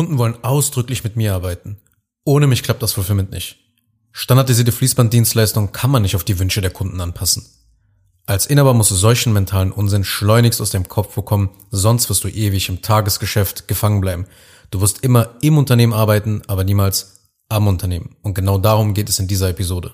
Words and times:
Kunden 0.00 0.16
wollen 0.16 0.42
ausdrücklich 0.42 1.04
mit 1.04 1.16
mir 1.16 1.34
arbeiten. 1.34 1.76
Ohne 2.24 2.46
mich 2.46 2.62
klappt 2.62 2.82
das 2.82 2.94
Fulfillment 2.94 3.32
nicht. 3.32 3.58
Standardisierte 4.12 4.72
Fließbanddienstleistung 4.72 5.72
kann 5.72 5.90
man 5.90 6.00
nicht 6.00 6.16
auf 6.16 6.24
die 6.24 6.38
Wünsche 6.38 6.62
der 6.62 6.70
Kunden 6.70 7.02
anpassen. 7.02 7.44
Als 8.24 8.46
Inhaber 8.46 8.72
musst 8.72 8.90
du 8.90 8.94
solchen 8.94 9.34
mentalen 9.34 9.72
Unsinn 9.72 10.04
schleunigst 10.04 10.62
aus 10.62 10.70
dem 10.70 10.88
Kopf 10.88 11.14
bekommen, 11.14 11.50
sonst 11.70 12.08
wirst 12.08 12.24
du 12.24 12.28
ewig 12.28 12.70
im 12.70 12.80
Tagesgeschäft 12.80 13.68
gefangen 13.68 14.00
bleiben. 14.00 14.24
Du 14.70 14.80
wirst 14.80 15.04
immer 15.04 15.34
im 15.42 15.58
Unternehmen 15.58 15.92
arbeiten, 15.92 16.40
aber 16.46 16.64
niemals 16.64 17.20
am 17.50 17.66
Unternehmen. 17.66 18.16
Und 18.22 18.32
genau 18.32 18.56
darum 18.56 18.94
geht 18.94 19.10
es 19.10 19.18
in 19.18 19.28
dieser 19.28 19.50
Episode. 19.50 19.92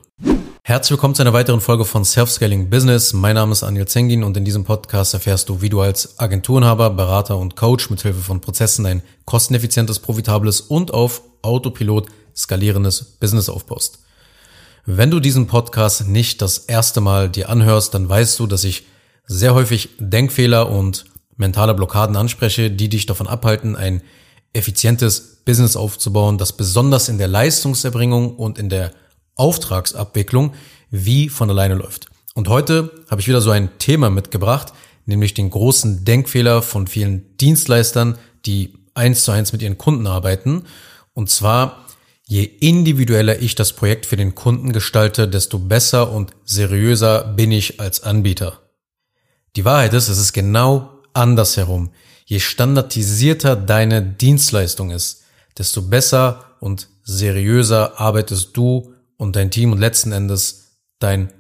Herzlich 0.69 0.91
willkommen 0.91 1.15
zu 1.15 1.23
einer 1.23 1.33
weiteren 1.33 1.61
Folge 1.61 1.85
von 1.85 2.05
Self-Scaling 2.05 2.71
Business. 2.71 3.13
Mein 3.13 3.37
Name 3.37 3.53
ist 3.53 3.63
Anil 3.63 3.87
Zengin 3.87 4.25
und 4.25 4.37
in 4.37 4.45
diesem 4.45 4.65
Podcast 4.65 5.15
erfährst 5.15 5.49
du, 5.49 5.63
wie 5.63 5.69
du 5.69 5.81
als 5.81 6.19
Agenturenhaber, 6.19 6.91
Berater 6.91 7.39
und 7.39 7.55
Coach 7.55 7.89
mithilfe 7.89 8.19
von 8.19 8.41
Prozessen 8.41 8.85
ein 8.85 9.03
kosteneffizientes, 9.27 10.01
profitables 10.01 10.61
und 10.61 10.93
auf 10.93 11.23
Autopilot 11.43 12.09
skalierendes 12.35 13.05
Business 13.21 13.49
aufbaust. 13.49 14.01
Wenn 14.85 15.13
du 15.13 15.21
diesen 15.21 15.47
Podcast 15.47 16.09
nicht 16.09 16.43
das 16.43 16.59
erste 16.59 17.01
Mal 17.01 17.31
dir 17.31 17.49
anhörst, 17.49 17.95
dann 17.95 18.09
weißt 18.09 18.37
du, 18.41 18.49
dass 18.49 18.65
ich 18.65 18.87
sehr 19.25 19.55
häufig 19.55 19.91
Denkfehler 20.01 20.69
und 20.69 21.05
mentale 21.37 21.75
Blockaden 21.75 22.17
anspreche, 22.17 22.73
die 22.73 22.89
dich 22.89 23.07
davon 23.07 23.29
abhalten, 23.29 23.77
ein 23.77 24.03
effizientes 24.53 25.43
Business 25.45 25.77
aufzubauen, 25.77 26.39
das 26.39 26.55
besonders 26.55 27.09
in 27.09 27.19
der 27.19 27.29
Leistungserbringung 27.29 28.35
und 28.35 28.59
in 28.59 28.69
der 28.69 28.91
Auftragsabwicklung 29.37 30.55
wie 30.91 31.29
von 31.29 31.49
alleine 31.49 31.75
läuft. 31.75 32.09
Und 32.35 32.49
heute 32.49 32.91
habe 33.09 33.21
ich 33.21 33.29
wieder 33.29 33.41
so 33.41 33.51
ein 33.51 33.79
Thema 33.79 34.11
mitgebracht, 34.11 34.73
nämlich 35.05 35.35
den 35.35 35.51
großen 35.51 36.05
Denkfehler 36.05 36.63
von 36.63 36.87
vielen 36.87 37.37
Dienstleistern, 37.39 38.19
die 38.45 38.75
eins 38.95 39.25
zu 39.25 39.33
eins 39.33 39.53
mit 39.53 39.63
ihren 39.63 39.79
Kunden 39.79 40.07
arbeiten. 40.07 40.65
Und 41.15 41.31
zwar 41.31 41.87
Je 42.29 42.43
individueller 42.43 43.41
ich 43.41 43.55
das 43.55 43.73
Projekt 43.73 44.05
für 44.05 44.17
den 44.17 44.35
Kunden 44.35 44.73
gestalte, 44.73 45.29
desto 45.29 45.61
besser 45.61 46.11
und 46.11 46.33
seriöser 46.45 47.23
bin 47.23 47.53
ich 47.53 47.79
als 47.79 48.03
Anbieter. 48.03 48.59
Die 49.55 49.65
Wahrheit 49.65 49.95
ist, 49.95 50.09
es 50.09 50.19
ist 50.19 50.33
genau 50.33 51.03
andersherum. 51.13 51.93
Je 52.25 52.41
standardisierter 52.41 53.55
deine 53.55 54.03
Dienstleistung 54.03 54.91
ist, 54.91 55.23
desto 55.57 55.83
besser 55.83 56.57
und 56.59 56.89
seriöser 57.05 58.01
arbeitest 58.01 58.57
du 58.57 58.93
und 59.17 59.37
dein 59.37 59.51
Team 59.51 59.73
und 59.73 59.79
letzten 59.79 60.13
Endes 60.13 60.81
dein 60.99 61.33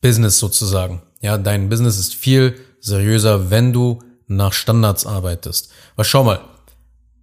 Business 0.00 0.38
sozusagen. 0.38 1.02
Ja, 1.20 1.38
dein 1.38 1.68
Business 1.68 1.98
ist 1.98 2.14
viel 2.14 2.58
seriöser, 2.80 3.50
wenn 3.50 3.72
du 3.72 4.00
nach 4.26 4.52
Standards 4.52 5.06
arbeitest. 5.06 5.70
Weil 5.96 6.04
schau 6.04 6.24
mal, 6.24 6.40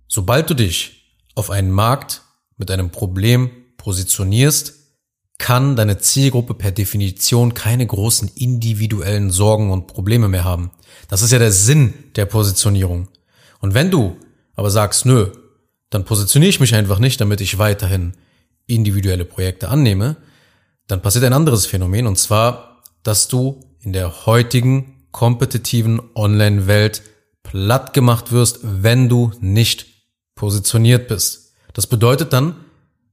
sobald 0.08 0.50
du 0.50 0.54
dich 0.54 1.16
auf 1.36 1.50
einen 1.50 1.72
Markt 1.72 2.22
mit 2.58 2.72
einem 2.72 2.90
Problem 2.90 3.52
positionierst, 3.78 4.76
kann 5.38 5.76
deine 5.76 5.98
Zielgruppe 5.98 6.54
per 6.54 6.72
Definition 6.72 7.56
keine 7.56 7.86
großen 7.86 8.30
individuellen 8.36 9.32
Sorgen 9.32 9.72
und 9.72 9.88
Probleme 9.88 10.28
mehr 10.28 10.44
haben. 10.44 10.72
Das 11.08 11.24
ist 11.24 11.32
ja 11.32 11.40
der 11.40 11.52
Sinn 11.52 11.94
der 12.16 12.26
Positionierung. 12.26 13.08
Und 13.60 13.74
wenn 13.74 13.90
du 13.90 14.18
aber 14.54 14.70
sagst, 14.70 15.06
nö, 15.06 15.32
dann 15.90 16.06
positioniere 16.06 16.50
ich 16.50 16.60
mich 16.60 16.76
einfach 16.76 17.00
nicht, 17.00 17.20
damit 17.22 17.42
ich 17.42 17.58
weiterhin 17.58 18.14
individuelle 18.76 19.26
Projekte 19.26 19.70
annehme, 19.70 20.18
dann 20.88 21.02
passiert 21.02 21.26
ein 21.26 21.34
anderes 21.34 21.66
Phänomen 21.66 22.08
und 22.08 22.18
zwar, 22.18 22.82
dass 23.04 23.28
du 23.28 23.60
in 23.80 23.94
der 23.94 24.26
heutigen 24.26 25.08
kompetitiven 25.12 26.02
Online-Welt 26.16 27.02
platt 27.44 27.94
gemacht 27.94 28.32
wirst, 28.32 28.60
wenn 28.64 29.10
du 29.10 29.32
nicht 29.40 29.88
positioniert 30.36 31.08
bist. 31.08 31.54
Das 31.74 31.88
bedeutet 31.88 32.34
dann, 32.34 32.56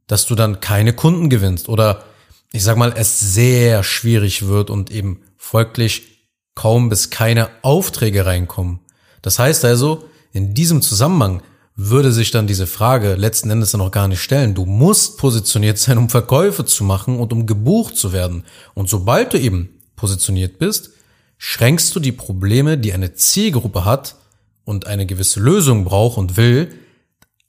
dass 0.06 0.26
du 0.26 0.34
dann 0.34 0.60
keine 0.60 0.92
Kunden 0.92 1.28
gewinnst 1.28 1.68
oder 1.68 2.04
ich 2.52 2.62
sag 2.62 2.76
mal, 2.76 2.94
es 2.96 3.20
sehr 3.20 3.82
schwierig 3.84 4.46
wird 4.46 4.70
und 4.70 4.90
eben 4.90 5.22
folglich 5.36 6.30
kaum 6.54 6.88
bis 6.88 7.10
keine 7.10 7.50
Aufträge 7.62 8.26
reinkommen. 8.26 8.80
Das 9.22 9.38
heißt 9.38 9.64
also, 9.64 10.08
in 10.32 10.54
diesem 10.54 10.82
Zusammenhang 10.82 11.42
würde 11.80 12.10
sich 12.10 12.32
dann 12.32 12.48
diese 12.48 12.66
Frage 12.66 13.14
letzten 13.14 13.50
Endes 13.50 13.70
dann 13.70 13.80
auch 13.80 13.92
gar 13.92 14.08
nicht 14.08 14.20
stellen. 14.20 14.52
Du 14.52 14.66
musst 14.66 15.16
positioniert 15.16 15.78
sein, 15.78 15.96
um 15.96 16.10
Verkäufe 16.10 16.64
zu 16.64 16.82
machen 16.82 17.20
und 17.20 17.32
um 17.32 17.46
gebucht 17.46 17.96
zu 17.96 18.12
werden. 18.12 18.44
Und 18.74 18.90
sobald 18.90 19.32
du 19.32 19.38
eben 19.38 19.68
positioniert 19.94 20.58
bist, 20.58 20.90
schränkst 21.38 21.94
du 21.94 22.00
die 22.00 22.10
Probleme, 22.10 22.78
die 22.78 22.92
eine 22.92 23.14
Zielgruppe 23.14 23.84
hat 23.84 24.16
und 24.64 24.88
eine 24.88 25.06
gewisse 25.06 25.38
Lösung 25.38 25.84
braucht 25.84 26.18
und 26.18 26.36
will, 26.36 26.74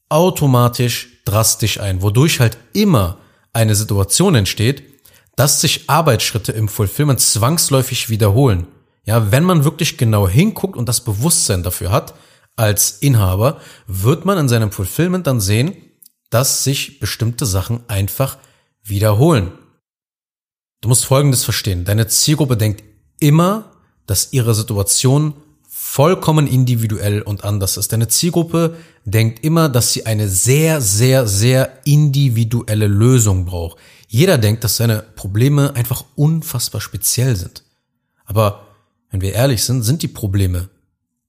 automatisch 0.10 1.24
drastisch 1.26 1.80
ein, 1.80 2.04
wodurch 2.04 2.40
halt 2.40 2.60
immer 2.72 3.18
eine 3.52 3.74
Situation 3.74 4.36
entsteht, 4.36 4.84
dass 5.38 5.60
sich 5.60 5.90
Arbeitsschritte 5.90 6.52
im 6.52 6.68
Fulfillment 6.68 7.20
zwangsläufig 7.20 8.10
wiederholen. 8.10 8.68
Ja, 9.06 9.32
wenn 9.32 9.44
man 9.44 9.64
wirklich 9.64 9.98
genau 9.98 10.28
hinguckt 10.28 10.78
und 10.78 10.88
das 10.88 11.04
Bewusstsein 11.04 11.64
dafür 11.64 11.92
hat, 11.92 12.14
als 12.60 12.98
Inhaber, 13.00 13.62
wird 13.88 14.26
man 14.26 14.38
in 14.38 14.50
seinem 14.50 14.72
Fulfillment 14.72 15.26
dann 15.26 15.40
sehen, 15.40 15.76
dass 16.30 16.66
sich 16.66 17.00
bestimmte 17.00 17.46
Sachen 17.46 17.80
einfach 17.88 18.38
wiederholen. 18.84 19.52
Du 20.82 20.90
musst 20.90 21.06
Folgendes 21.06 21.46
verstehen. 21.46 21.86
Deine 21.86 22.08
Zielgruppe 22.08 22.58
denkt 22.58 22.84
immer, 23.20 23.72
dass 24.08 24.34
ihre 24.34 24.54
Situation 24.54 25.34
vollkommen 25.68 26.48
individuell 26.48 27.22
und 27.22 27.46
anders 27.46 27.78
ist. 27.78 27.94
Deine 27.94 28.10
Zielgruppe 28.10 28.76
denkt 29.06 29.44
immer, 29.46 29.70
dass 29.70 29.94
sie 29.94 30.06
eine 30.06 30.28
sehr, 30.28 30.82
sehr, 30.82 31.28
sehr 31.28 31.80
individuelle 31.86 32.88
Lösung 32.88 33.46
braucht. 33.46 33.78
Jeder 34.10 34.38
denkt, 34.38 34.66
dass 34.66 34.76
seine 34.76 35.04
Probleme 35.16 35.76
einfach 35.76 36.04
unfassbar 36.16 36.82
speziell 36.82 37.38
sind. 37.38 37.64
Aber 38.26 38.68
wenn 39.12 39.22
wir 39.22 39.34
ehrlich 39.34 39.64
sind, 39.64 39.84
sind 39.84 40.04
die 40.04 40.08
Probleme 40.10 40.70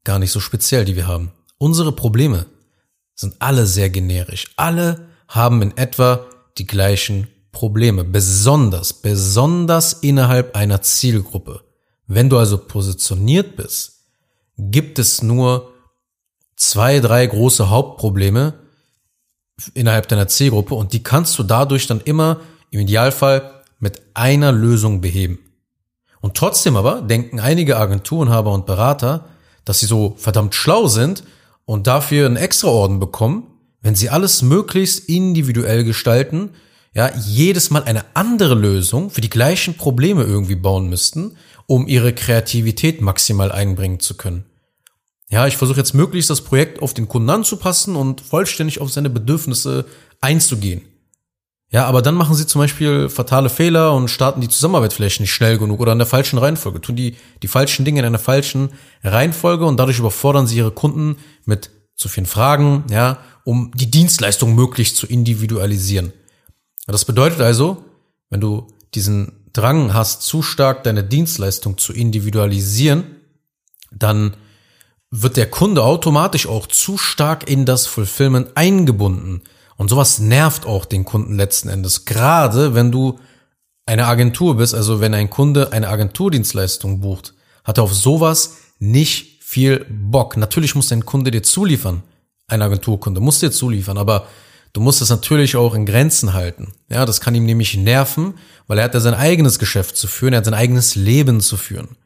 gar 0.05 0.19
nicht 0.19 0.33
so 0.33 0.41
speziell, 0.41 0.85
die 0.85 0.97
wir 0.97 1.07
haben. 1.07 1.33
Unsere 1.59 1.93
Probleme 1.93 2.47
sind 3.15 3.37
alle 3.39 3.67
sehr 3.67 3.91
generisch. 3.91 4.47
Alle 4.57 5.09
haben 5.29 5.63
in 5.63 5.77
etwa 5.77 6.27
die 6.59 6.67
gleichen 6.67 7.29
Probleme. 7.53 8.05
Besonders, 8.05 8.93
besonders 8.93 9.93
innerhalb 9.93 10.57
einer 10.57 10.83
Zielgruppe. 10.83 11.63
Wenn 12.07 12.31
du 12.31 12.39
also 12.39 12.59
positioniert 12.59 13.57
bist, 13.57 14.07
gibt 14.57 14.99
es 14.99 15.23
nur 15.23 15.73
zwei, 16.57 17.01
drei 17.01 17.27
große 17.27 17.71
Hauptprobleme 17.71 18.55
innerhalb 19.75 20.09
deiner 20.09 20.29
Zielgruppe 20.29 20.75
und 20.75 20.93
die 20.93 21.03
kannst 21.03 21.39
du 21.39 21.43
dadurch 21.43 21.87
dann 21.87 22.01
immer 22.01 22.41
im 22.71 22.81
Idealfall 22.81 23.63
mit 23.79 24.01
einer 24.15 24.53
Lösung 24.53 25.01
beheben. 25.01 25.39
Und 26.21 26.37
trotzdem 26.37 26.77
aber 26.77 27.03
denken 27.03 27.41
einige 27.41 27.79
Agenturenhaber 27.79 28.53
und 28.53 28.67
Berater, 28.67 29.29
dass 29.71 29.79
sie 29.79 29.87
so 29.87 30.17
verdammt 30.19 30.57
schlau 30.57 30.89
sind 30.89 31.23
und 31.65 31.87
dafür 31.87 32.27
einen 32.27 32.35
Extraorden 32.35 32.99
bekommen, 32.99 33.47
wenn 33.81 33.95
sie 33.95 34.11
alles 34.11 34.43
möglichst 34.43 35.09
individuell 35.09 35.85
gestalten, 35.85 36.51
ja, 36.93 37.13
jedes 37.17 37.71
Mal 37.71 37.85
eine 37.85 38.05
andere 38.15 38.57
Lösung 38.57 39.11
für 39.11 39.21
die 39.21 39.31
gleichen 39.31 39.77
Probleme 39.77 40.25
irgendwie 40.25 40.57
bauen 40.57 40.89
müssten, 40.89 41.37
um 41.67 41.87
ihre 41.87 42.13
Kreativität 42.13 43.01
maximal 43.01 43.53
einbringen 43.53 44.01
zu 44.01 44.17
können. 44.17 44.45
Ja, 45.29 45.47
ich 45.47 45.57
versuche 45.57 45.79
jetzt 45.79 45.95
möglichst 45.95 46.31
das 46.31 46.41
Projekt 46.41 46.83
auf 46.83 46.93
den 46.93 47.07
Kunden 47.07 47.31
anzupassen 47.31 47.95
und 47.95 48.23
vollständig 48.23 48.81
auf 48.81 48.91
seine 48.91 49.09
Bedürfnisse 49.09 49.85
einzugehen. 50.21 50.83
Ja, 51.73 51.87
aber 51.87 52.03
dann 52.03 52.17
machen 52.17 52.35
sie 52.35 52.47
zum 52.47 52.61
Beispiel 52.61 53.09
fatale 53.09 53.49
Fehler 53.49 53.95
und 53.95 54.09
starten 54.09 54.41
die 54.41 54.49
Zusammenarbeit 54.49 54.93
vielleicht 54.93 55.21
nicht 55.21 55.33
schnell 55.33 55.57
genug 55.57 55.79
oder 55.79 55.93
in 55.93 55.99
der 55.99 56.07
falschen 56.07 56.39
Reihenfolge, 56.39 56.81
tun 56.81 56.97
die 56.97 57.17
die 57.43 57.49
falschen 57.49 57.85
Dinge 57.85 58.01
in 58.01 58.07
einer 58.07 58.19
falschen 58.19 58.71
Reihenfolge 59.05 59.65
und 59.65 59.77
dadurch 59.79 60.01
überfordern 60.01 60.49
sie 60.49 60.57
ihre 60.57 60.73
Kunden 60.73 61.17
mit 61.45 61.71
zu 61.95 62.09
vielen 62.09 62.27
Fragen, 62.27 62.85
ja, 62.91 63.19
um 63.45 63.71
die 63.75 63.91
Dienstleistung 63.91 64.55
möglichst 64.55 64.97
zu 64.97 65.07
individualisieren. 65.07 66.13
Das 66.87 67.05
bedeutet 67.05 67.41
also, 67.41 67.85
wenn 68.31 68.41
du 68.41 68.67
diesen 68.95 69.45
Drang 69.53 69.95
hast, 69.95 70.23
zu 70.23 70.43
stark 70.43 70.83
deine 70.83 71.05
Dienstleistung 71.05 71.79
zu 71.79 71.93
individualisieren, 71.93 73.05
dann 73.93 74.37
wird 75.11 75.37
der 75.37 75.51
Kunde 75.51 75.83
automatisch 75.85 76.47
auch 76.47 76.67
zu 76.67 76.97
stark 76.97 77.49
in 77.49 77.65
das 77.65 77.87
Fulfillment 77.87 78.57
eingebunden. 78.57 79.43
Und 79.81 79.89
sowas 79.89 80.19
nervt 80.19 80.67
auch 80.67 80.85
den 80.85 81.07
Kunden 81.07 81.37
letzten 81.37 81.71
Endes. 81.71 82.05
Gerade 82.05 82.75
wenn 82.75 82.93
du 82.93 83.19
eine 83.87 84.09
Agentur 84.09 84.59
bist, 84.59 84.75
also 84.75 85.01
wenn 85.01 85.15
ein 85.15 85.31
Kunde 85.31 85.73
eine 85.73 85.89
Agenturdienstleistung 85.89 87.01
bucht, 87.01 87.33
hat 87.65 87.79
er 87.79 87.85
auf 87.85 87.95
sowas 87.95 88.59
nicht 88.79 89.43
viel 89.43 89.87
Bock. 89.89 90.37
Natürlich 90.37 90.75
muss 90.75 90.89
dein 90.89 91.07
Kunde 91.07 91.31
dir 91.31 91.43
zuliefern. 91.43 92.03
Ein 92.47 92.61
Agenturkunde 92.61 93.23
muss 93.23 93.41
dir 93.41 93.53
zuliefern, 93.53 93.97
aber 93.97 94.27
du 94.75 94.83
musst 94.83 95.01
es 95.01 95.09
natürlich 95.09 95.57
auch 95.57 95.75
in 95.75 95.87
Grenzen 95.87 96.35
halten. 96.35 96.75
Ja, 96.91 97.07
das 97.07 97.23
kann 97.23 97.35
ihm 97.35 97.47
nämlich 97.47 97.75
nerven, 97.75 98.35
weil 98.67 98.77
er 98.77 98.85
hat 98.85 98.93
ja 98.93 99.01
sein 99.01 99.15
eigenes 99.15 99.59
Geschäft 99.59 99.97
zu 99.97 100.09
führen, 100.09 100.35
er 100.35 100.41
hat 100.41 100.45
sein 100.45 100.53
eigenes 100.53 100.95
Leben 100.95 101.41
zu 101.41 101.57
führen. 101.57 101.97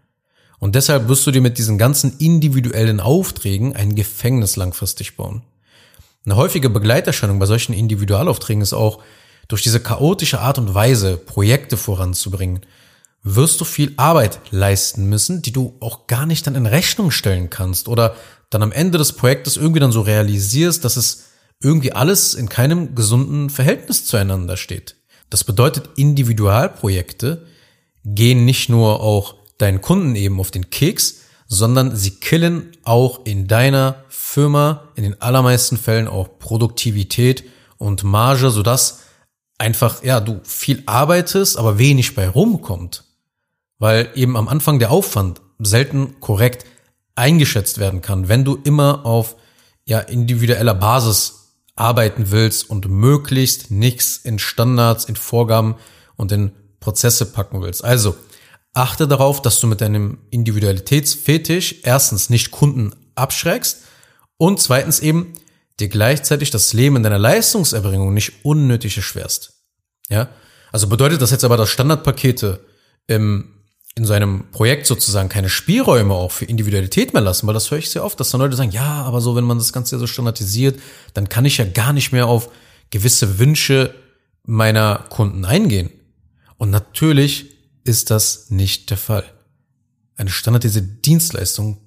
Und 0.61 0.76
deshalb 0.76 1.09
wirst 1.09 1.26
du 1.26 1.32
dir 1.32 1.41
mit 1.41 1.59
diesen 1.59 1.76
ganzen 1.76 2.19
individuellen 2.19 3.00
Aufträgen 3.00 3.75
ein 3.75 3.97
Gefängnis 3.97 4.55
langfristig 4.55 5.17
bauen. 5.17 5.43
Eine 6.25 6.37
häufige 6.37 6.71
Begleiterscheinung 6.71 7.38
bei 7.38 7.47
solchen 7.47 7.75
Individualaufträgen 7.75 8.62
ist 8.62 8.73
auch, 8.73 9.03
durch 9.49 9.62
diese 9.62 9.81
chaotische 9.81 10.41
Art 10.41 10.59
und 10.59 10.75
Weise 10.75 11.19
Projekte 11.19 11.76
voranzubringen, 11.76 12.65
wirst 13.23 13.61
du 13.61 13.65
viel 13.67 13.93
Arbeit 13.97 14.41
leisten 14.50 15.06
müssen, 15.09 15.43
die 15.43 15.53
du 15.53 15.76
auch 15.81 16.06
gar 16.06 16.25
nicht 16.25 16.47
dann 16.47 16.55
in 16.55 16.67
Rechnung 16.67 17.11
stellen 17.11 17.50
kannst 17.50 17.88
oder 17.88 18.17
dann 18.49 18.62
am 18.62 18.73
Ende 18.73 18.97
des 18.97 19.12
Projektes 19.12 19.56
irgendwie 19.56 19.81
dann 19.81 19.93
so 19.93 20.00
realisierst, 20.00 20.85
dass 20.85 20.97
es 20.97 21.25
irgendwie 21.61 21.93
alles 21.93 22.35
in 22.35 22.49
keinem 22.49 22.94
gesunden 22.94 23.50
Verhältnis 23.50 24.06
zueinander 24.06 24.56
steht. 24.56 24.97
Das 25.31 25.44
bedeutet, 25.44 25.91
Individualprojekte 25.97 27.47
gehen 28.05 28.44
nicht 28.44 28.69
nur 28.69 29.00
auch 29.00 29.37
deinen 29.59 29.81
Kunden 29.81 30.15
eben 30.17 30.41
auf 30.41 30.50
den 30.50 30.71
Keks, 30.71 31.21
sondern 31.46 31.94
sie 31.94 32.12
killen 32.12 32.73
auch 32.82 33.25
in 33.25 33.46
deiner 33.46 34.05
Firma 34.08 34.88
in 34.96 35.05
den 35.05 35.20
allermeisten 35.20 35.76
Fällen 35.76 36.08
auch 36.08 36.38
Produktivität 36.38 37.44
und 37.79 38.02
Marge, 38.02 38.50
sodass 38.50 39.00
einfach, 39.58 40.02
ja, 40.02 40.20
du 40.20 40.41
viel 40.43 40.82
arbeitest, 40.87 41.58
aber 41.58 41.79
wenig 41.79 42.14
bei 42.14 42.29
rumkommt. 42.29 43.05
Weil 43.79 44.11
eben 44.14 44.37
am 44.37 44.49
Anfang 44.49 44.79
der 44.79 44.91
Aufwand 44.91 45.41
selten 45.58 46.20
korrekt 46.20 46.64
eingeschätzt 47.14 47.79
werden 47.79 48.00
kann, 48.00 48.29
wenn 48.29 48.44
du 48.44 48.58
immer 48.64 49.06
auf 49.06 49.37
ja, 49.85 50.00
individueller 50.00 50.75
Basis 50.75 51.52
arbeiten 51.76 52.31
willst 52.31 52.69
und 52.69 52.88
möglichst 52.88 53.70
nichts 53.70 54.17
in 54.17 54.38
Standards, 54.38 55.05
in 55.05 55.17
Vorgaben 55.17 55.76
und 56.17 56.32
in 56.32 56.52
Prozesse 56.81 57.26
packen 57.26 57.62
willst. 57.62 57.85
Also 57.85 58.17
achte 58.75 59.09
darauf, 59.09 59.41
dass 59.41 59.61
du 59.61 59.67
mit 59.67 59.81
deinem 59.81 60.19
Individualitätsfetisch 60.31 61.76
erstens 61.82 62.29
nicht 62.29 62.50
Kunden 62.50 62.93
abschreckst 63.15 63.82
und 64.37 64.61
zweitens 64.61 65.00
eben 65.00 65.35
dir 65.81 65.88
gleichzeitig 65.88 66.50
das 66.50 66.73
Leben 66.73 66.97
in 66.97 67.03
deiner 67.03 67.19
Leistungserbringung 67.19 68.12
nicht 68.12 68.44
unnötig 68.44 68.97
erschwerst. 68.97 69.55
Ja? 70.09 70.29
Also 70.73 70.88
bedeutet 70.88 71.23
das 71.23 71.31
jetzt 71.31 71.44
aber, 71.44 71.56
dass 71.56 71.71
Standardpakete 71.71 72.61
im 73.06 73.55
in 73.97 74.05
so 74.05 74.12
einem 74.12 74.50
Projekt 74.50 74.87
sozusagen 74.87 75.29
keine 75.29 75.49
Spielräume 75.49 76.15
auch 76.15 76.32
für 76.32 76.47
Individualität 76.47 77.12
mehr 77.12 77.23
lassen, 77.23 77.47
weil 77.47 77.55
das 77.55 77.71
höre 77.71 77.79
ich 77.79 77.91
sehr 77.91 78.05
oft, 78.05 78.19
dass 78.19 78.31
dann 78.31 78.41
Leute 78.41 78.56
sagen, 78.56 78.73
ja, 78.73 79.03
aber 79.03 79.21
so, 79.21 79.37
wenn 79.37 79.44
man 79.44 79.59
das 79.59 79.73
Ganze 79.73 79.99
so 79.99 80.06
standardisiert, 80.06 80.81
dann 81.15 81.29
kann 81.29 81.44
ich 81.44 81.59
ja 81.59 81.65
gar 81.65 81.93
nicht 81.93 82.11
mehr 82.11 82.26
auf 82.26 82.50
gewisse 82.91 83.38
Wünsche 83.38 83.94
meiner 84.43 85.05
Kunden 85.11 85.44
eingehen. 85.44 85.91
Und 86.56 86.71
natürlich 86.71 87.53
ist 87.84 88.10
das 88.10 88.50
nicht 88.50 88.90
der 88.90 88.96
Fall. 88.96 89.25
Eine 90.16 90.31
standardisierte 90.31 90.88
Dienstleistung 90.88 91.78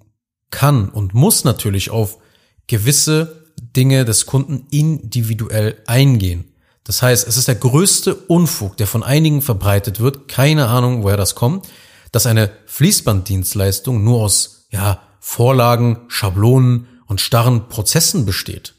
kann 0.52 0.90
und 0.90 1.14
muss 1.14 1.44
natürlich 1.44 1.90
auf 1.90 2.20
gewisse 2.68 3.52
Dinge 3.60 4.06
des 4.06 4.26
Kunden 4.26 4.68
individuell 4.70 5.82
eingehen. 5.88 6.54
Das 6.84 7.02
heißt, 7.02 7.28
es 7.28 7.38
ist 7.38 7.48
der 7.48 7.56
größte 7.56 8.16
Unfug, 8.16 8.78
der 8.78 8.88
von 8.88 9.04
einigen 9.04 9.42
verbreitet 9.42 10.00
wird, 10.00 10.28
keine 10.28 10.68
Ahnung, 10.68 11.04
woher 11.04 11.18
das 11.18 11.36
kommt, 11.36 11.68
dass 12.12 12.26
eine 12.26 12.50
Fließbanddienstleistung 12.68 14.04
nur 14.04 14.22
aus 14.22 14.68
ja, 14.70 15.02
Vorlagen, 15.20 16.06
Schablonen 16.08 16.88
und 17.08 17.20
starren 17.20 17.68
Prozessen 17.68 18.26
besteht. 18.26 18.76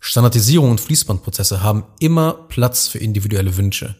Standardisierung 0.00 0.72
und 0.72 0.80
Fließbandprozesse 0.80 1.62
haben 1.62 1.84
immer 2.00 2.32
Platz 2.48 2.88
für 2.88 2.98
individuelle 2.98 3.56
Wünsche. 3.56 3.94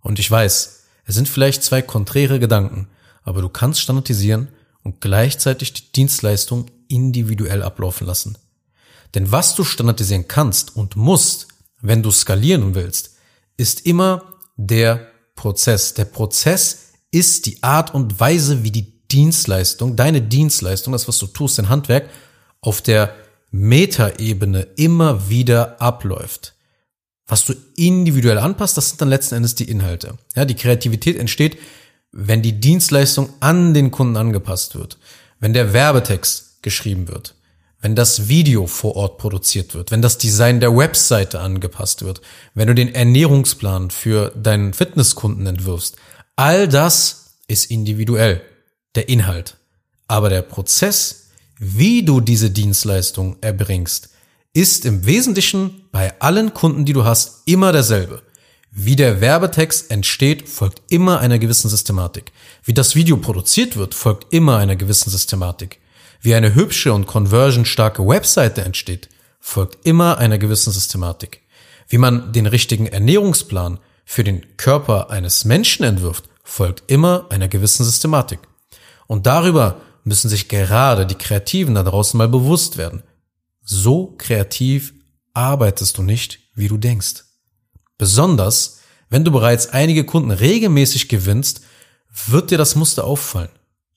Und 0.00 0.18
ich 0.18 0.30
weiß, 0.30 0.84
es 1.06 1.14
sind 1.14 1.28
vielleicht 1.28 1.62
zwei 1.62 1.82
konträre 1.82 2.38
Gedanken, 2.38 2.88
aber 3.22 3.40
du 3.40 3.48
kannst 3.48 3.80
standardisieren 3.80 4.48
und 4.82 5.00
gleichzeitig 5.00 5.72
die 5.72 5.92
Dienstleistung 5.92 6.66
individuell 6.88 7.62
ablaufen 7.62 8.06
lassen. 8.06 8.36
Denn 9.14 9.32
was 9.32 9.54
du 9.54 9.64
standardisieren 9.64 10.28
kannst 10.28 10.76
und 10.76 10.96
musst, 10.96 11.48
wenn 11.80 12.02
du 12.02 12.10
skalieren 12.10 12.74
willst, 12.74 13.16
ist 13.56 13.86
immer 13.86 14.34
der 14.56 15.08
Prozess. 15.36 15.94
Der 15.94 16.04
Prozess 16.04 16.92
ist 17.10 17.46
die 17.46 17.62
Art 17.62 17.94
und 17.94 18.18
Weise, 18.18 18.64
wie 18.64 18.70
die 18.72 19.06
Dienstleistung, 19.08 19.94
deine 19.94 20.20
Dienstleistung, 20.20 20.92
das, 20.92 21.06
was 21.06 21.18
du 21.18 21.28
tust, 21.28 21.58
dein 21.58 21.68
Handwerk, 21.68 22.10
auf 22.60 22.82
der 22.82 23.14
Metaebene 23.52 24.62
immer 24.76 25.28
wieder 25.28 25.80
abläuft. 25.80 26.55
Was 27.26 27.44
du 27.44 27.54
individuell 27.76 28.38
anpasst, 28.38 28.76
das 28.76 28.90
sind 28.90 29.00
dann 29.00 29.08
letzten 29.08 29.36
Endes 29.36 29.54
die 29.54 29.68
Inhalte. 29.68 30.16
Ja, 30.34 30.44
die 30.44 30.54
Kreativität 30.54 31.16
entsteht, 31.16 31.58
wenn 32.12 32.42
die 32.42 32.60
Dienstleistung 32.60 33.30
an 33.40 33.74
den 33.74 33.90
Kunden 33.90 34.16
angepasst 34.16 34.74
wird, 34.74 34.98
wenn 35.40 35.52
der 35.52 35.72
Werbetext 35.72 36.62
geschrieben 36.62 37.08
wird, 37.08 37.34
wenn 37.80 37.94
das 37.94 38.28
Video 38.28 38.66
vor 38.66 38.96
Ort 38.96 39.18
produziert 39.18 39.74
wird, 39.74 39.90
wenn 39.90 40.02
das 40.02 40.18
Design 40.18 40.60
der 40.60 40.76
Webseite 40.76 41.40
angepasst 41.40 42.02
wird, 42.02 42.20
wenn 42.54 42.68
du 42.68 42.74
den 42.74 42.94
Ernährungsplan 42.94 43.90
für 43.90 44.30
deinen 44.30 44.72
Fitnesskunden 44.72 45.46
entwirfst. 45.46 45.96
All 46.36 46.68
das 46.68 47.34
ist 47.48 47.70
individuell, 47.70 48.40
der 48.94 49.08
Inhalt. 49.08 49.56
Aber 50.08 50.30
der 50.30 50.42
Prozess, 50.42 51.28
wie 51.58 52.04
du 52.04 52.20
diese 52.20 52.50
Dienstleistung 52.50 53.36
erbringst, 53.40 54.10
ist 54.56 54.86
im 54.86 55.04
Wesentlichen 55.04 55.82
bei 55.92 56.18
allen 56.18 56.54
Kunden, 56.54 56.86
die 56.86 56.94
du 56.94 57.04
hast, 57.04 57.42
immer 57.44 57.72
derselbe. 57.72 58.22
Wie 58.70 58.96
der 58.96 59.20
Werbetext 59.20 59.90
entsteht, 59.90 60.48
folgt 60.48 60.80
immer 60.90 61.20
einer 61.20 61.38
gewissen 61.38 61.68
Systematik. 61.68 62.32
Wie 62.64 62.72
das 62.72 62.94
Video 62.94 63.18
produziert 63.18 63.76
wird, 63.76 63.94
folgt 63.94 64.32
immer 64.32 64.56
einer 64.56 64.74
gewissen 64.74 65.10
Systematik. 65.10 65.78
Wie 66.22 66.34
eine 66.34 66.54
hübsche 66.54 66.94
und 66.94 67.06
conversionstarke 67.06 68.06
Webseite 68.08 68.62
entsteht, 68.62 69.10
folgt 69.40 69.86
immer 69.86 70.16
einer 70.16 70.38
gewissen 70.38 70.72
Systematik. 70.72 71.42
Wie 71.88 71.98
man 71.98 72.32
den 72.32 72.46
richtigen 72.46 72.86
Ernährungsplan 72.86 73.78
für 74.06 74.24
den 74.24 74.56
Körper 74.56 75.10
eines 75.10 75.44
Menschen 75.44 75.84
entwirft, 75.84 76.24
folgt 76.44 76.90
immer 76.90 77.26
einer 77.28 77.48
gewissen 77.48 77.84
Systematik. 77.84 78.38
Und 79.06 79.26
darüber 79.26 79.82
müssen 80.04 80.30
sich 80.30 80.48
gerade 80.48 81.04
die 81.04 81.14
Kreativen 81.14 81.74
da 81.74 81.82
draußen 81.82 82.16
mal 82.16 82.28
bewusst 82.28 82.78
werden. 82.78 83.02
So 83.68 84.14
kreativ 84.16 84.94
arbeitest 85.34 85.98
du 85.98 86.02
nicht, 86.02 86.38
wie 86.54 86.68
du 86.68 86.78
denkst. 86.78 87.24
Besonders, 87.98 88.80
wenn 89.10 89.24
du 89.24 89.32
bereits 89.32 89.68
einige 89.68 90.04
Kunden 90.04 90.30
regelmäßig 90.30 91.08
gewinnst, 91.08 91.62
wird 92.26 92.52
dir 92.52 92.58
das 92.58 92.76
Muster 92.76 93.04
auffallen. 93.04 93.50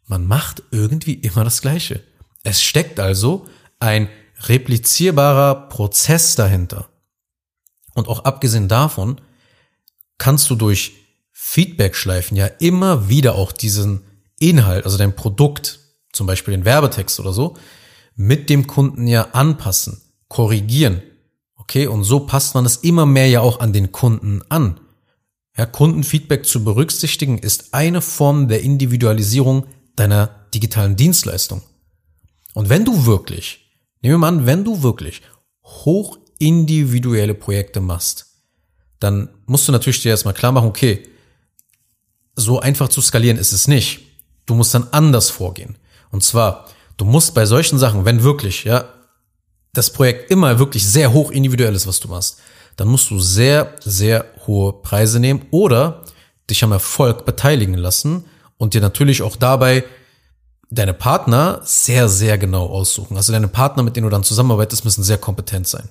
Man 0.08 0.26
macht 0.26 0.64
irgendwie 0.72 1.14
immer 1.14 1.44
das 1.44 1.62
Gleiche. 1.62 2.04
Es 2.44 2.64
steckt 2.64 3.00
also 3.00 3.46
ein 3.80 4.10
replizierbarer 4.48 5.70
Prozess 5.70 6.34
dahinter. 6.34 6.90
Und 7.94 8.08
auch 8.08 8.26
abgesehen 8.26 8.68
davon 8.68 9.22
kannst 10.18 10.50
du 10.50 10.56
durch 10.56 10.94
Feedback-Schleifen 11.32 12.36
ja 12.36 12.48
immer 12.48 13.08
wieder 13.08 13.36
auch 13.36 13.52
diesen 13.52 14.02
Inhalt, 14.40 14.86
also 14.86 14.98
dein 14.98 15.16
Produkt, 15.16 15.80
zum 16.12 16.26
Beispiel 16.26 16.54
den 16.54 16.66
Werbetext 16.66 17.20
oder 17.20 17.34
so, 17.34 17.56
mit 18.20 18.50
dem 18.50 18.68
Kunden 18.68 19.08
ja 19.08 19.30
anpassen, 19.32 20.02
korrigieren. 20.28 21.02
Okay, 21.56 21.88
und 21.88 22.04
so 22.04 22.20
passt 22.20 22.54
man 22.54 22.66
es 22.66 22.76
immer 22.76 23.06
mehr 23.06 23.30
ja 23.30 23.40
auch 23.40 23.62
an 23.62 23.72
den 23.72 23.94
Kunden 23.94 24.42
an. 24.50 24.78
Ja, 25.58 25.66
Kundenfeedback 25.66 26.46
zu 26.46 26.66
berücksichtigen 26.66 27.38
ist 27.38 27.74
eine 27.74 28.02
Form 28.02 28.50
der 28.50 28.62
Individualisierung 28.62 29.68
deiner 29.96 30.28
digitalen 30.54 30.98
Dienstleistung. 30.98 31.62
Und 32.54 32.68
wenn 32.68 32.84
du 32.84 33.06
wirklich, 33.06 33.72
nehmen 34.02 34.16
wir 34.16 34.18
mal 34.18 34.28
an, 34.28 34.46
wenn 34.46 34.66
du 34.66 34.84
wirklich 34.84 35.22
hoch 35.64 36.18
individuelle 36.40 37.36
Projekte 37.36 37.80
machst, 37.80 38.26
dann 39.00 39.30
musst 39.46 39.66
du 39.66 39.72
natürlich 39.72 40.02
dir 40.02 40.10
erstmal 40.10 40.34
klar 40.34 40.52
machen, 40.52 40.68
okay, 40.68 41.08
so 42.36 42.60
einfach 42.60 42.90
zu 42.90 43.02
skalieren 43.02 43.38
ist 43.38 43.54
es 43.54 43.70
nicht. 43.70 44.02
Du 44.46 44.56
musst 44.56 44.74
dann 44.74 44.90
anders 44.92 45.30
vorgehen. 45.30 45.78
Und 46.12 46.22
zwar, 46.22 46.68
du 47.00 47.06
musst 47.06 47.34
bei 47.34 47.46
solchen 47.46 47.80
Sachen, 47.80 48.06
wenn 48.06 48.24
wirklich, 48.24 48.66
ja, 48.66 48.86
das 49.74 49.92
Projekt 49.92 50.30
immer 50.30 50.60
wirklich 50.60 50.88
sehr 50.88 51.14
hoch 51.14 51.32
individuell 51.32 51.74
ist, 51.74 51.88
was 51.88 52.00
du 52.00 52.10
machst, 52.10 52.40
dann 52.76 52.88
musst 52.88 53.10
du 53.10 53.20
sehr, 53.20 53.74
sehr 53.80 54.26
hohe 54.46 54.74
Preise 54.74 55.20
nehmen 55.20 55.46
oder 55.52 56.04
dich 56.50 56.64
am 56.64 56.72
Erfolg 56.72 57.26
beteiligen 57.26 57.76
lassen 57.76 58.26
und 58.58 58.74
dir 58.74 58.82
natürlich 58.82 59.22
auch 59.22 59.36
dabei 59.36 59.84
deine 60.70 60.94
Partner 60.94 61.62
sehr, 61.64 62.10
sehr 62.10 62.38
genau 62.38 62.68
aussuchen. 62.68 63.18
Also 63.18 63.32
deine 63.32 63.48
Partner, 63.48 63.84
mit 63.84 63.96
denen 63.96 64.06
du 64.06 64.10
dann 64.12 64.24
zusammenarbeitest, 64.24 64.86
müssen 64.86 65.04
sehr 65.04 65.18
kompetent 65.18 65.68
sein. 65.68 65.90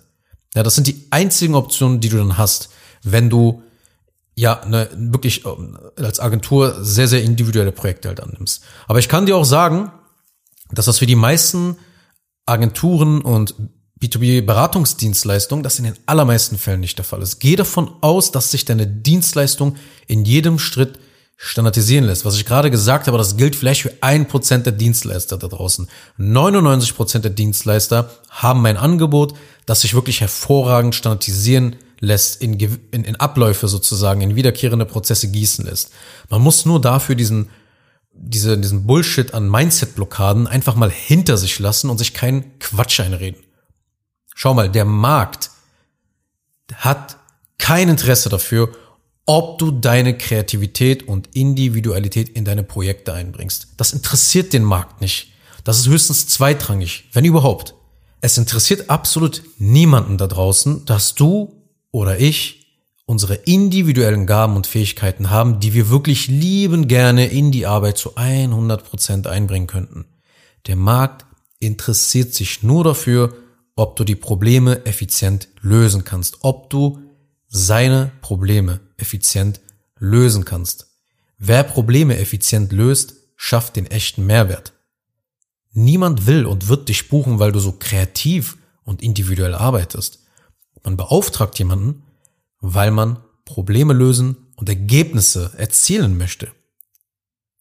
Ja, 0.55 0.63
das 0.63 0.75
sind 0.75 0.87
die 0.87 1.07
einzigen 1.11 1.55
Optionen, 1.55 2.01
die 2.01 2.09
du 2.09 2.17
dann 2.17 2.39
hast, 2.39 2.71
wenn 3.03 3.31
du 3.31 3.63
ja 4.35 4.61
ne, 4.67 4.89
wirklich 4.95 5.45
ähm, 5.47 5.79
als 5.97 6.21
Agentur 6.21 6.85
sehr, 6.85 7.09
sehr 7.09 7.23
individuelle 7.23 7.73
Projekte 7.73 8.09
halt 8.09 8.21
annimmst. 8.21 8.63
Aber 8.87 8.99
ich 8.99 9.09
kann 9.09 9.27
dir 9.27 9.37
auch 9.37 9.45
sagen, 9.45 9.91
dass 10.71 10.87
das 10.87 10.99
für 10.99 11.07
die 11.07 11.15
meisten 11.15 11.77
Agenturen 12.47 13.21
und 13.21 13.55
B2B-Beratungsdienstleistungen, 14.01 15.63
das 15.63 15.79
in 15.79 15.85
den 15.85 15.95
allermeisten 16.07 16.57
Fällen 16.57 16.81
nicht 16.81 16.99
der 16.99 17.05
Fall 17.05 17.23
ist. 17.23 17.41
Geh 17.41 17.57
davon 17.57 17.91
aus, 18.01 18.31
dass 18.31 18.51
sich 18.51 18.65
deine 18.65 18.87
Dienstleistung 18.87 19.77
in 20.07 20.25
jedem 20.25 20.59
Schritt 20.59 20.99
standardisieren 21.37 22.05
lässt. 22.05 22.25
Was 22.25 22.37
ich 22.37 22.45
gerade 22.45 22.71
gesagt 22.71 23.07
habe, 23.07 23.17
das 23.17 23.37
gilt 23.37 23.55
vielleicht 23.55 23.83
für 23.83 23.93
ein 24.01 24.27
Prozent 24.27 24.67
der 24.67 24.73
Dienstleister 24.73 25.39
da 25.39 25.47
draußen. 25.47 25.89
99 26.17 26.97
Prozent 26.97 27.25
der 27.25 27.31
Dienstleister 27.31 28.11
haben 28.29 28.61
mein 28.61 28.77
Angebot, 28.77 29.35
das 29.65 29.83
sich 29.83 29.95
wirklich 29.95 30.21
hervorragend 30.21 30.97
standardisieren 30.97 31.77
lässt, 32.01 32.43
in, 32.43 32.59
in, 32.59 33.05
in 33.05 33.17
Abläufe 33.17 33.69
sozusagen, 33.69 34.21
in 34.21 34.35
wiederkehrende 34.35 34.85
Prozesse 34.85 35.31
gießen 35.31 35.65
lässt. 35.65 35.91
Man 36.29 36.43
muss 36.43 36.67
nur 36.67 36.81
dafür 36.81 37.15
diesen, 37.15 37.51
diese, 38.21 38.59
diesen 38.59 38.87
Bullshit 38.87 39.35
an 39.35 39.49
Mindset-Blockaden 39.49 40.47
einfach 40.47 40.75
mal 40.75 40.91
hinter 40.91 41.37
sich 41.37 41.59
lassen 41.59 41.91
und 41.91 41.99
sich 41.99 42.15
keinen 42.15 42.59
Quatsch 42.59 43.01
einreden. 43.01 43.43
Schau 44.35 44.55
mal, 44.55 44.71
der 44.71 44.85
Markt 44.85 45.51
hat 46.75 47.17
kein 47.59 47.89
Interesse 47.89 48.29
dafür, 48.29 48.71
ob 49.27 49.59
du 49.59 49.71
deine 49.71 50.17
Kreativität 50.17 51.07
und 51.07 51.35
Individualität 51.35 52.31
in 52.31 52.45
deine 52.45 52.63
Projekte 52.63 53.13
einbringst. 53.13 53.69
Das 53.77 53.93
interessiert 53.93 54.53
den 54.53 54.65
Markt 54.65 55.01
nicht. 55.01 55.33
Das 55.65 55.79
ist 55.79 55.89
höchstens 55.89 56.29
zweitrangig, 56.29 57.09
wenn 57.13 57.25
überhaupt. 57.25 57.75
Es 58.21 58.39
interessiert 58.39 58.89
absolut 58.89 59.43
niemanden 59.59 60.17
da 60.17 60.27
draußen, 60.27 60.85
dass 60.87 61.15
du 61.15 61.63
oder 61.91 62.19
ich 62.19 62.58
unsere 63.09 63.37
individuellen 63.37 64.27
Gaben 64.27 64.55
und 64.55 64.67
Fähigkeiten 64.67 65.31
haben, 65.31 65.61
die 65.61 65.73
wir 65.73 65.89
wirklich 65.89 66.29
lieben 66.29 66.89
gerne 66.89 67.27
in 67.29 67.51
die 67.51 67.65
Arbeit 67.65 67.97
zu 67.97 68.17
100 68.17 68.85
Prozent 68.85 69.27
einbringen 69.27 69.67
könnten. 69.67 70.05
Der 70.67 70.77
Markt 70.77 71.25
interessiert 71.59 72.35
sich 72.35 72.63
nur 72.63 72.85
dafür, 72.85 73.35
ob 73.77 73.97
du 73.97 74.05
die 74.05 74.15
Probleme 74.15 74.85
effizient 74.85 75.49
lösen 75.63 76.05
kannst, 76.05 76.41
ob 76.43 76.69
du 76.69 76.99
seine 77.47 78.13
Probleme 78.21 78.81
effizient 78.99 79.63
lösen 79.99 80.45
kannst. 80.45 80.89
Wer 81.39 81.63
Probleme 81.63 82.19
effizient 82.19 82.73
löst, 82.73 83.15
schafft 83.37 83.77
den 83.77 83.87
echten 83.87 84.27
Mehrwert. 84.27 84.75
Niemand 85.73 86.27
will 86.27 86.45
und 86.45 86.69
wird 86.69 86.91
dich 86.91 87.09
buchen, 87.09 87.39
weil 87.39 87.53
du 87.53 87.59
so 87.59 87.73
kreativ 87.73 88.59
und 88.85 89.01
individuell 89.01 89.55
arbeitest. 89.55 90.19
Man 90.83 90.99
beauftragt 90.99 91.59
jemanden, 91.59 92.03
weil 92.61 92.91
man 92.91 93.19
Probleme 93.45 93.93
lösen 93.93 94.37
und 94.57 94.69
Ergebnisse 94.69 95.53
erzielen 95.57 96.19
möchte. 96.19 96.49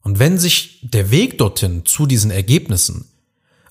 Und 0.02 0.20
wenn 0.20 0.38
sich 0.38 0.80
der 0.84 1.12
Weg 1.12 1.38
dorthin 1.38 1.86
zu 1.86 2.06
diesen 2.06 2.32
Ergebnissen 2.32 3.10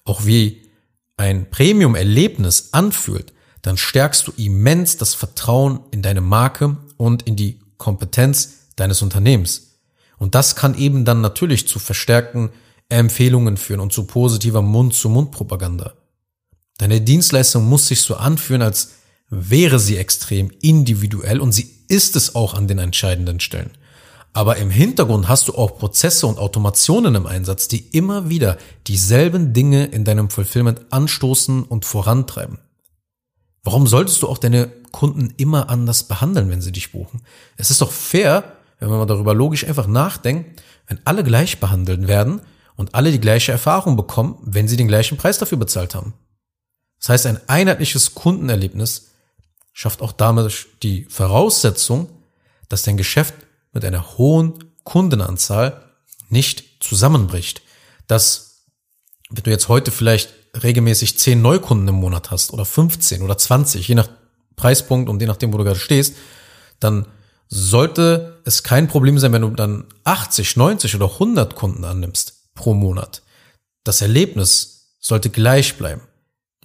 auch 0.04 0.24
wie 0.24 0.70
ein 1.16 1.50
Premium-Erlebnis 1.50 2.70
anfühlt, 2.72 3.32
dann 3.62 3.76
stärkst 3.76 4.26
du 4.26 4.32
immens 4.36 4.96
das 4.96 5.14
Vertrauen 5.14 5.80
in 5.90 6.02
deine 6.02 6.20
Marke 6.20 6.76
und 6.96 7.22
in 7.24 7.36
die 7.36 7.60
Kompetenz 7.78 8.68
deines 8.76 9.02
Unternehmens. 9.02 9.80
Und 10.18 10.34
das 10.34 10.56
kann 10.56 10.78
eben 10.78 11.04
dann 11.04 11.20
natürlich 11.20 11.66
zu 11.66 11.78
verstärkten 11.78 12.50
Empfehlungen 12.88 13.56
führen 13.56 13.80
und 13.80 13.92
zu 13.92 14.04
positiver 14.04 14.62
Mund-zu-Mund-Propaganda. 14.62 15.94
Deine 16.78 17.00
Dienstleistung 17.00 17.64
muss 17.64 17.88
sich 17.88 18.02
so 18.02 18.16
anfühlen, 18.16 18.62
als 18.62 18.92
wäre 19.28 19.78
sie 19.78 19.96
extrem 19.96 20.50
individuell 20.60 21.40
und 21.40 21.52
sie 21.52 21.70
ist 21.88 22.16
es 22.16 22.34
auch 22.34 22.54
an 22.54 22.68
den 22.68 22.78
entscheidenden 22.78 23.40
Stellen. 23.40 23.70
Aber 24.32 24.56
im 24.58 24.70
Hintergrund 24.70 25.28
hast 25.28 25.48
du 25.48 25.54
auch 25.54 25.78
Prozesse 25.78 26.26
und 26.26 26.38
Automationen 26.38 27.14
im 27.14 27.26
Einsatz, 27.26 27.68
die 27.68 27.88
immer 27.96 28.28
wieder 28.28 28.58
dieselben 28.86 29.54
Dinge 29.54 29.86
in 29.86 30.04
deinem 30.04 30.28
Fulfillment 30.28 30.80
anstoßen 30.90 31.62
und 31.62 31.86
vorantreiben. 31.86 32.58
Warum 33.64 33.86
solltest 33.86 34.22
du 34.22 34.28
auch 34.28 34.38
deine 34.38 34.70
Kunden 34.92 35.32
immer 35.38 35.70
anders 35.70 36.04
behandeln, 36.04 36.50
wenn 36.50 36.60
sie 36.60 36.70
dich 36.70 36.92
buchen? 36.92 37.22
Es 37.56 37.70
ist 37.70 37.80
doch 37.80 37.90
fair, 37.90 38.56
wenn 38.78 38.90
man 38.90 39.08
darüber 39.08 39.34
logisch 39.34 39.66
einfach 39.66 39.86
nachdenkt, 39.86 40.62
wenn 40.86 41.00
alle 41.04 41.24
gleich 41.24 41.58
behandelt 41.58 42.06
werden 42.06 42.42
und 42.76 42.94
alle 42.94 43.10
die 43.10 43.20
gleiche 43.20 43.52
Erfahrung 43.52 43.96
bekommen, 43.96 44.38
wenn 44.42 44.68
sie 44.68 44.76
den 44.76 44.86
gleichen 44.86 45.16
Preis 45.16 45.38
dafür 45.38 45.58
bezahlt 45.58 45.94
haben. 45.94 46.12
Das 47.00 47.08
heißt, 47.08 47.26
ein 47.26 47.40
einheitliches 47.48 48.14
Kundenerlebnis 48.14 49.12
schafft 49.76 50.00
auch 50.00 50.12
damit 50.12 50.68
die 50.82 51.04
Voraussetzung, 51.04 52.08
dass 52.70 52.82
dein 52.82 52.96
Geschäft 52.96 53.34
mit 53.74 53.84
einer 53.84 54.16
hohen 54.16 54.72
Kundenanzahl 54.84 55.84
nicht 56.30 56.64
zusammenbricht. 56.80 57.60
Dass, 58.06 58.64
wenn 59.28 59.42
du 59.44 59.50
jetzt 59.50 59.68
heute 59.68 59.90
vielleicht 59.90 60.32
regelmäßig 60.62 61.18
10 61.18 61.42
Neukunden 61.42 61.88
im 61.88 61.96
Monat 61.96 62.30
hast 62.30 62.54
oder 62.54 62.64
15 62.64 63.20
oder 63.20 63.36
20, 63.36 63.86
je 63.86 63.94
nach 63.94 64.08
Preispunkt 64.56 65.10
und 65.10 65.20
je 65.20 65.26
nachdem, 65.26 65.52
wo 65.52 65.58
du 65.58 65.64
gerade 65.64 65.78
stehst, 65.78 66.16
dann 66.80 67.06
sollte 67.48 68.40
es 68.46 68.62
kein 68.62 68.88
Problem 68.88 69.18
sein, 69.18 69.34
wenn 69.34 69.42
du 69.42 69.50
dann 69.50 69.84
80, 70.04 70.56
90 70.56 70.94
oder 70.94 71.12
100 71.12 71.54
Kunden 71.54 71.84
annimmst 71.84 72.54
pro 72.54 72.72
Monat. 72.72 73.22
Das 73.84 74.00
Erlebnis 74.00 74.96
sollte 75.00 75.28
gleich 75.28 75.76
bleiben. 75.76 76.00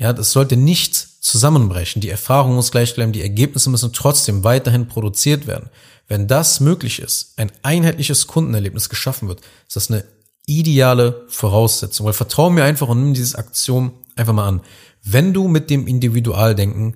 Ja, 0.01 0.13
das 0.13 0.31
sollte 0.31 0.57
nicht 0.57 0.95
zusammenbrechen. 0.95 2.01
Die 2.01 2.09
Erfahrung 2.09 2.55
muss 2.55 2.71
gleich 2.71 2.95
bleiben, 2.95 3.11
die 3.11 3.21
Ergebnisse 3.21 3.69
müssen 3.69 3.93
trotzdem 3.93 4.43
weiterhin 4.43 4.87
produziert 4.87 5.45
werden. 5.45 5.69
Wenn 6.07 6.27
das 6.27 6.59
möglich 6.59 6.97
ist, 6.97 7.37
ein 7.37 7.51
einheitliches 7.61 8.25
Kundenerlebnis 8.25 8.89
geschaffen 8.89 9.27
wird, 9.27 9.41
ist 9.67 9.75
das 9.75 9.91
eine 9.91 10.03
ideale 10.47 11.23
Voraussetzung. 11.27 12.07
Weil 12.07 12.13
vertrau 12.13 12.49
mir 12.49 12.63
einfach 12.63 12.87
und 12.87 12.99
nimm 12.99 13.13
dieses 13.13 13.35
Aktion 13.35 13.91
einfach 14.15 14.33
mal 14.33 14.47
an. 14.47 14.61
Wenn 15.03 15.33
du 15.33 15.47
mit 15.47 15.69
dem 15.69 15.85
Individualdenken 15.85 16.95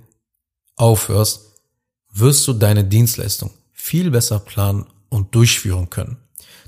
aufhörst, 0.75 1.41
wirst 2.11 2.47
du 2.47 2.53
deine 2.53 2.85
Dienstleistung 2.85 3.51
viel 3.71 4.09
besser 4.09 4.39
planen 4.39 4.87
und 5.09 5.35
durchführen 5.35 5.91
können. 5.91 6.17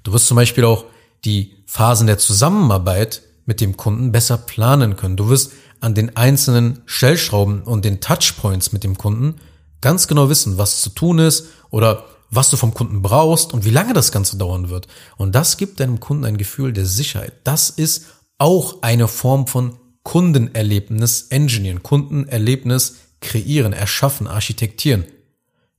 Du 0.04 0.14
wirst 0.14 0.28
zum 0.28 0.36
Beispiel 0.36 0.66
auch 0.66 0.86
die 1.26 1.64
Phasen 1.66 2.06
der 2.06 2.20
Zusammenarbeit 2.20 3.24
mit 3.48 3.62
dem 3.62 3.76
Kunden 3.76 4.12
besser 4.12 4.38
planen 4.38 4.98
können. 4.98 5.18
Du 5.18 5.30
wirst 5.30 5.54
an 5.82 5.96
den 5.96 6.16
einzelnen 6.16 6.82
Stellschrauben 6.86 7.62
und 7.62 7.86
den 7.86 8.02
Touchpoints 8.02 8.72
mit 8.72 8.84
dem 8.84 8.98
Kunden 8.98 9.36
ganz 9.82 10.08
genau 10.08 10.30
wissen, 10.30 10.58
was 10.58 10.82
zu 10.82 10.90
tun 10.90 11.20
ist 11.20 11.48
oder 11.70 12.06
was 12.30 12.50
du 12.50 12.58
vom 12.58 12.74
Kunden 12.74 13.02
brauchst 13.02 13.54
und 13.54 13.66
wie 13.66 13.70
lange 13.70 13.94
das 13.94 14.12
Ganze 14.12 14.38
dauern 14.38 14.70
wird. 14.70 14.88
Und 15.18 15.34
das 15.34 15.58
gibt 15.58 15.80
deinem 15.80 16.00
Kunden 16.00 16.26
ein 16.26 16.38
Gefühl 16.38 16.74
der 16.74 16.86
Sicherheit. 16.86 17.34
Das 17.44 17.70
ist 17.70 18.06
auch 18.38 18.82
eine 18.82 19.08
Form 19.08 19.48
von 19.48 19.78
Kundenerlebnis 20.04 21.28
engineeren, 21.30 21.84
Kundenerlebnis 21.84 22.96
kreieren, 23.22 23.74
erschaffen, 23.74 24.28
architektieren. 24.28 25.06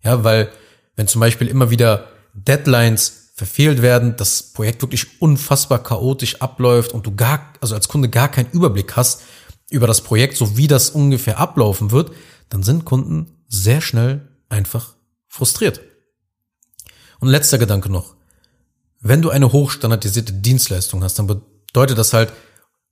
Ja, 0.03 0.25
weil 0.25 0.51
wenn 0.97 1.07
zum 1.07 1.21
Beispiel 1.21 1.49
immer 1.49 1.71
wieder 1.71 2.09
Deadlines 2.35 3.31
verfehlt 3.35 3.83
werden, 3.83 4.17
das 4.17 4.43
Projekt 4.43 4.83
wirklich 4.83 5.21
unfassbar 5.21 5.83
chaotisch 5.83 6.43
abläuft 6.43 6.93
und 6.93 7.07
du 7.07 7.15
gar, 7.15 7.53
also 7.61 7.75
als 7.75 7.89
Kunde 7.89 8.09
gar 8.09 8.29
keinen 8.29 8.51
Überblick 8.51 8.97
hast 8.97 9.23
über 9.71 9.87
das 9.87 10.01
Projekt, 10.01 10.37
so 10.37 10.57
wie 10.57 10.67
das 10.67 10.91
ungefähr 10.91 11.39
ablaufen 11.39 11.91
wird, 11.91 12.13
dann 12.49 12.63
sind 12.63 12.85
Kunden 12.85 13.39
sehr 13.49 13.81
schnell 13.81 14.29
einfach 14.49 14.95
frustriert. 15.29 15.81
Und 17.21 17.29
letzter 17.29 17.59
Gedanke 17.59 17.91
noch. 17.91 18.15
Wenn 19.01 19.23
du 19.23 19.31
eine 19.31 19.53
hochstandardisierte 19.53 20.33
Dienstleistung 20.33 21.03
hast, 21.05 21.19
dann 21.19 21.27
bedeutet 21.27 21.99
das 21.99 22.13
halt, 22.13 22.33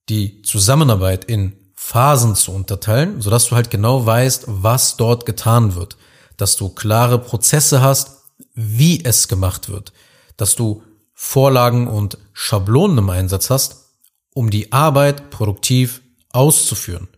die 0.08 0.42
Zusammenarbeit 0.42 1.24
in 1.24 1.56
Phasen 1.74 2.34
zu 2.36 2.52
unterteilen, 2.52 3.20
sodass 3.20 3.46
du 3.46 3.56
halt 3.56 3.70
genau 3.70 4.06
weißt, 4.06 4.44
was 4.46 4.96
dort 4.96 5.26
getan 5.26 5.74
wird. 5.74 5.96
Dass 6.36 6.56
du 6.56 6.68
klare 6.68 7.18
Prozesse 7.18 7.80
hast, 7.80 8.24
wie 8.54 9.04
es 9.04 9.28
gemacht 9.28 9.68
wird. 9.68 9.92
Dass 10.36 10.54
du 10.54 10.82
Vorlagen 11.12 11.88
und 11.88 12.18
Schablonen 12.32 12.98
im 12.98 13.10
Einsatz 13.10 13.50
hast, 13.50 13.86
um 14.34 14.50
die 14.50 14.72
Arbeit 14.72 15.30
produktiv 15.30 16.02
auszuführen. 16.36 17.08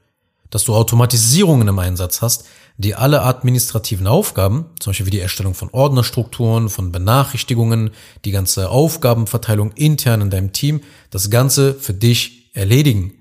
Dass 0.50 0.64
du 0.64 0.74
Automatisierungen 0.74 1.68
im 1.68 1.78
Einsatz 1.78 2.22
hast, 2.22 2.44
die 2.78 2.94
alle 2.94 3.22
administrativen 3.22 4.06
Aufgaben, 4.06 4.66
zum 4.78 4.90
Beispiel 4.90 5.06
wie 5.06 5.10
die 5.10 5.20
Erstellung 5.20 5.54
von 5.54 5.68
Ordnerstrukturen, 5.70 6.68
von 6.68 6.92
Benachrichtigungen, 6.92 7.90
die 8.24 8.30
ganze 8.30 8.70
Aufgabenverteilung 8.70 9.72
intern 9.72 10.20
in 10.20 10.30
deinem 10.30 10.52
Team, 10.52 10.80
das 11.10 11.28
Ganze 11.28 11.74
für 11.74 11.92
dich 11.92 12.54
erledigen. 12.54 13.14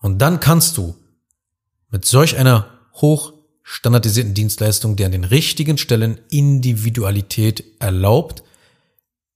Und 0.00 0.18
dann 0.22 0.38
kannst 0.38 0.76
du 0.76 0.94
mit 1.90 2.04
solch 2.04 2.36
einer 2.36 2.68
hochstandardisierten 2.94 4.34
Dienstleistung, 4.34 4.94
die 4.94 5.04
an 5.04 5.12
den 5.12 5.24
richtigen 5.24 5.78
Stellen 5.78 6.20
Individualität 6.30 7.64
erlaubt, 7.80 8.44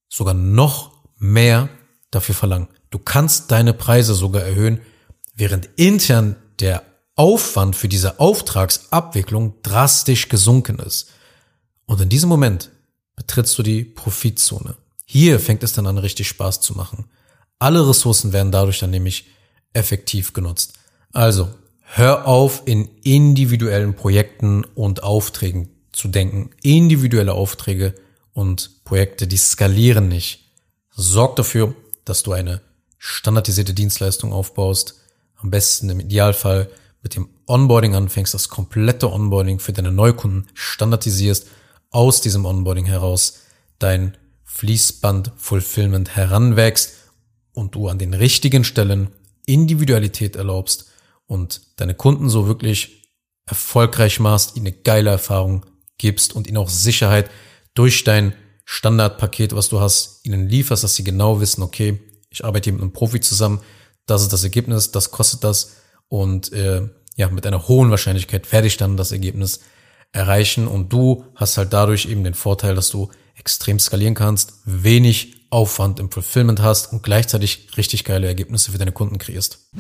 sogar 0.09 0.35
noch 0.35 0.93
mehr 1.19 1.69
dafür 2.13 2.37
verlangen. 2.37 2.69
Du 2.91 2.99
kannst 2.99 3.51
deine 3.51 3.73
Preise 3.73 4.15
sogar 4.15 4.43
erhöhen, 4.43 4.81
während 5.41 5.69
intern 5.77 6.37
der 6.61 6.85
Aufwand 7.17 7.75
für 7.75 7.89
diese 7.89 8.21
Auftragsabwicklung 8.21 9.55
drastisch 9.63 10.29
gesunken 10.29 10.79
ist. 10.79 11.09
Und 11.87 12.01
in 12.01 12.09
diesem 12.09 12.29
Moment 12.29 12.71
betrittst 13.17 13.59
du 13.59 13.63
die 13.63 13.85
Profitzone. 13.85 14.77
Hier 15.05 15.41
fängt 15.41 15.63
es 15.63 15.73
dann 15.73 15.87
an, 15.87 15.99
richtig 15.99 16.29
Spaß 16.29 16.61
zu 16.61 16.75
machen. 16.75 17.07
Alle 17.59 17.89
Ressourcen 17.89 18.33
werden 18.33 18.53
dadurch 18.53 18.79
dann 18.79 18.91
nämlich 18.91 19.27
effektiv 19.73 20.33
genutzt. 20.33 20.75
Also, 21.13 21.49
hör 21.81 22.27
auf, 22.27 22.63
in 22.67 22.89
individuellen 23.03 23.95
Projekten 23.95 24.65
und 24.65 25.03
Aufträgen 25.03 25.71
zu 25.93 26.09
denken. 26.09 26.51
Individuelle 26.63 27.33
Aufträge 27.33 27.95
und 28.33 28.85
Projekte, 28.85 29.27
die 29.27 29.37
skalieren 29.37 30.09
nicht. 30.09 30.53
Sorg 30.91 31.37
dafür, 31.37 31.75
dass 32.05 32.23
du 32.23 32.33
eine 32.33 32.61
standardisierte 32.99 33.75
Dienstleistung 33.75 34.33
aufbaust. 34.33 35.00
Am 35.43 35.51
besten 35.51 35.89
im 35.89 36.01
Idealfall 36.01 36.71
mit 37.03 37.17
dem 37.17 37.29
Onboarding 37.47 37.95
anfängst, 37.95 38.35
das 38.35 38.49
komplette 38.49 39.11
Onboarding 39.11 39.59
für 39.59 39.73
deine 39.73 39.91
Neukunden 39.91 40.49
standardisierst, 40.55 41.47
aus 41.91 42.21
diesem 42.21 42.45
Onboarding 42.45 42.85
heraus 42.85 43.41
dein 43.79 44.17
Fließband-Fulfillment 44.45 46.15
heranwächst 46.15 46.93
und 47.53 47.75
du 47.75 47.89
an 47.89 47.99
den 47.99 48.15
richtigen 48.15 48.65
Stellen 48.65 49.09
Individualität 49.47 50.37
erlaubst 50.37 50.87
und 51.27 51.63
deine 51.77 51.95
Kunden 51.95 52.29
so 52.29 52.47
wirklich 52.47 53.11
erfolgreich 53.47 54.21
machst, 54.21 54.57
ihnen 54.57 54.67
eine 54.67 54.77
geile 54.77 55.11
Erfahrung 55.11 55.67
gibst 55.99 56.35
und 56.35 56.47
ihnen 56.47 56.59
auch 56.59 56.69
Sicherheit 56.69 57.31
durch 57.75 58.05
dein 58.05 58.35
Standardpaket, 58.65 59.55
was 59.55 59.69
du 59.69 59.81
hast, 59.81 60.25
ihnen 60.25 60.49
lieferst, 60.49 60.85
dass 60.85 60.95
sie 60.95 61.05
genau 61.05 61.41
wissen, 61.41 61.63
okay, 61.63 61.99
ich 62.31 62.45
arbeite 62.45 62.67
hier 62.67 62.75
mit 62.75 62.83
einem 62.83 62.93
Profi 62.93 63.21
zusammen, 63.21 63.61
das 64.11 64.23
ist 64.23 64.33
das 64.33 64.45
Ergebnis, 64.45 64.91
das 64.93 65.11
kostet 65.11 65.45
das 65.45 65.77
und 66.09 66.53
äh, 66.53 66.89
ja, 67.17 67.29
mit 67.29 67.47
einer 67.47 67.69
hohen 67.69 67.91
Wahrscheinlichkeit 67.91 68.47
ich 68.65 68.77
dann 68.77 68.97
das 68.97 69.13
Ergebnis 69.13 69.61
erreichen 70.13 70.67
und 70.67 70.93
du 70.93 71.25
hast 71.35 71.57
halt 71.57 71.73
dadurch 71.73 72.07
eben 72.07 72.25
den 72.25 72.35
Vorteil, 72.35 72.75
dass 72.75 72.91
du 72.91 73.11
extrem 73.37 73.79
skalieren 73.79 74.15
kannst, 74.15 74.55
wenig 74.65 75.47
Aufwand 75.51 75.99
im 75.99 76.11
Fulfillment 76.11 76.61
hast 76.63 76.93
und 76.93 77.03
gleichzeitig 77.03 77.69
richtig 77.77 78.05
geile 78.05 78.27
Ergebnisse 78.27 78.73
für 78.73 78.79
deine 78.79 78.93
Kunden 78.93 79.19
kreierst. 79.19 79.71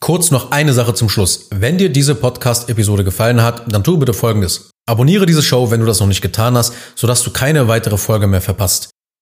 Kurz 0.00 0.30
noch 0.30 0.50
eine 0.50 0.72
Sache 0.72 0.94
zum 0.94 1.08
Schluss. 1.08 1.48
Wenn 1.50 1.78
dir 1.78 1.88
diese 1.88 2.14
Podcast-Episode 2.14 3.02
gefallen 3.02 3.42
hat, 3.42 3.70
dann 3.72 3.82
tu 3.82 3.96
bitte 3.96 4.14
Folgendes. 4.14 4.70
Abonniere 4.86 5.26
diese 5.26 5.42
Show, 5.42 5.70
wenn 5.70 5.80
du 5.80 5.86
das 5.86 6.00
noch 6.00 6.06
nicht 6.06 6.22
getan 6.22 6.56
hast, 6.56 6.74
sodass 6.94 7.22
du 7.22 7.32
keine 7.32 7.66
weitere 7.66 7.96
Folge 7.96 8.26
mehr 8.26 8.42
verpasst. 8.42 8.90